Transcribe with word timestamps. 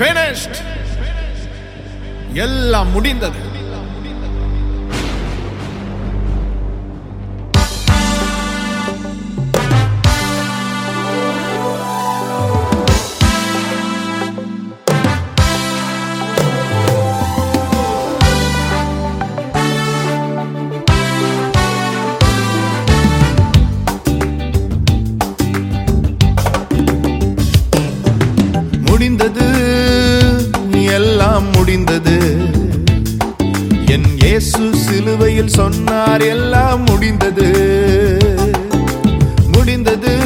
finished. 0.00 0.56
எல்லாம் 2.32 2.90
முடிந்தது. 2.90 3.38
முடிந்தது 3.38 3.49
இயேசு 34.40 34.74
சிலுவையில் 34.74 35.48
சொன்னார் 35.48 36.20
எல்லாம் 36.20 36.84
முடிந்தது. 36.84 37.48
முடிந்தது. 39.52 40.18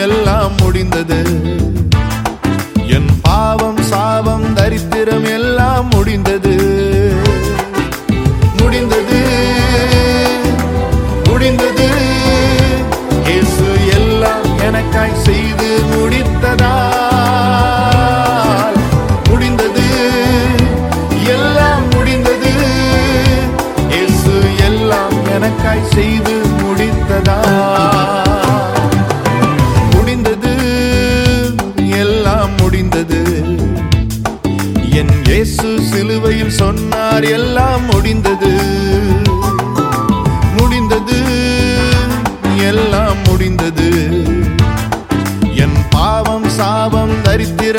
எல்லாம் 0.00 0.52
முடிந்தது. 0.56 1.22
என் 2.88 3.06
பாவம் 3.22 3.82
சாபம் 3.82 4.54
தரித்திரம் 4.54 5.24
எல்லாம் 5.24 5.88
முடிந்தது. 5.88 5.96
முடிந்தது 5.96 6.77
சிலுவையில் 36.28 36.56
சொன்னார் 36.56 37.24
எல்லாம் 37.24 37.84
முடிந்தது. 37.84 38.50
முடிந்தது. 40.56 41.16
எல்லாம் 42.56 43.16
முடிந்தது. 43.24 43.88
என் 45.54 45.78
பாவம் 45.90 46.48
சாபம் 46.48 47.22
தரித்திர 47.24 47.77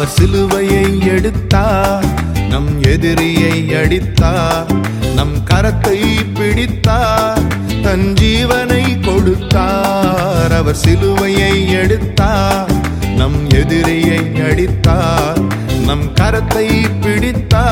அவர் 0.00 0.12
சிலுவையை 0.18 0.84
எடுத்தார் 1.06 2.04
நம் 2.48 2.68
எதிரியை 2.82 3.56
அடித்தார் 3.74 4.70
நம் 5.14 5.34
கரத்தை 5.44 5.96
பிடித்தார் 6.34 7.42
தன் 7.82 8.06
ஜீவனை 8.14 8.84
கொடுத்தார். 9.04 10.52
அவர் 10.52 10.80
சிலுவையை 10.84 11.68
எடுத்தார் 11.72 12.72
நம் 13.16 13.48
எதிரியை 13.50 14.22
அடித்தார் 14.40 15.40
நம் 15.86 16.12
கரத்தை 16.14 16.66
பிடித்தார் 17.00 17.69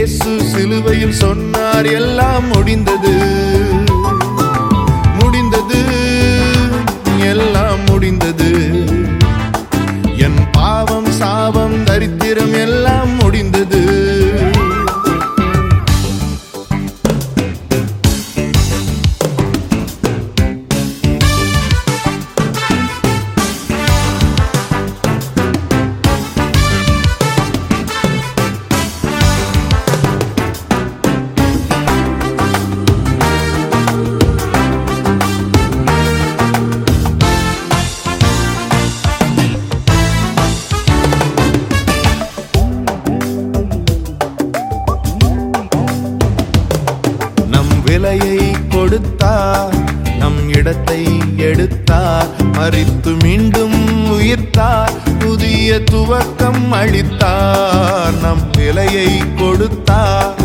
இயேசு 0.00 0.40
சிலுவையில் 0.40 1.12
சொன்னார் 1.12 1.86
எல்லாம் 1.86 2.46
முடிந்தது. 2.46 3.08
முடிந்தது 3.08 3.69
விலையை 47.90 48.40
கொடுத்தார் 48.68 49.72
நம் 50.18 50.40
இடத்தை 50.58 51.00
எடுத்தார் 51.48 52.28
மறித்து 52.56 53.12
மீண்டும் 53.22 53.78
உயிர்த்தார் 54.16 54.92
புதிய 55.18 55.78
துவக்கம் 55.90 56.64
அளித்தார் 56.72 58.16
நம் 58.22 58.44
விலையை 58.58 59.08
கொடுத்தார் 59.40 60.36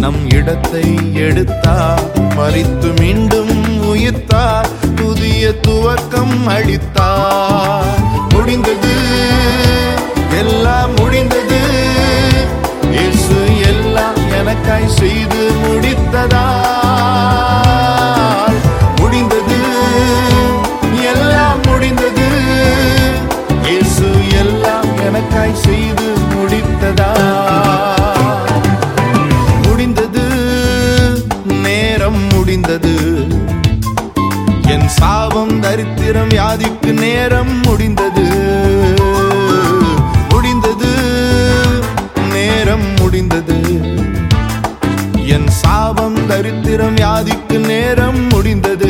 நம் 0.00 0.22
இடத்தை 0.30 0.86
எடுத்தார் 1.26 2.04
மறித்து 2.36 2.90
மீண்டும் 3.00 3.54
உயிர்த்தார் 3.92 4.70
புதிய 4.94 5.52
துவக்கம் 5.66 6.38
அளித்தார் 6.48 8.00
முடிந்தது 8.34 8.94
எல்லாம் 10.40 10.92
முடிந்தது. 10.98 11.60
இயேசு 12.92 13.38
எல்லாம் 13.70 14.20
எனக்காய் 14.38 14.94
செய்து 14.98 15.42
முடித்ததா? 15.62 16.39
முடித்ததால் 26.60 28.48
முடிந்தது 29.66 30.24
நேரம் 31.62 32.20
முடிந்தது. 32.32 32.94
என் 34.66 34.88
சாபம் 34.88 35.54
தரித்திரம் 35.62 36.32
யாதிக்கு 36.40 36.92
நேரம் 36.98 37.54
முடிந்தது. 37.62 38.26
முடிந்தது 40.28 40.92
நேரம் 42.32 42.88
முடிந்தது. 42.98 43.58
என் 45.34 45.48
சாபம் 45.48 46.18
தரித்திரம் 46.28 46.96
யாதிக்கு 46.96 47.58
நேரம் 47.66 48.22
முடிந்தது. 48.28 48.89